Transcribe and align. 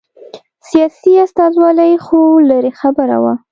سیاسي 0.69 1.11
استازولي 1.25 1.91
خو 2.05 2.19
لرې 2.49 2.71
خبره 2.79 3.17
وه. 3.23 3.33